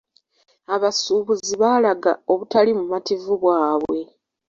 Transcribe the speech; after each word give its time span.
Abasuubuzi 0.75 1.53
baalaga 1.61 2.11
obutali 2.31 2.71
bumativu 2.77 3.33
bwabwe. 3.41 3.99